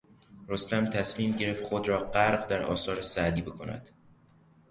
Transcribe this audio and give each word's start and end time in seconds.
رستم 0.47 0.85
تصمیم 0.89 1.31
گرفت 1.31 1.63
خود 1.63 1.89
را 1.89 1.99
غرق 2.03 2.47
در 2.47 2.63
آثار 2.63 3.01
سعدی 3.01 3.41
بکند. 3.41 3.89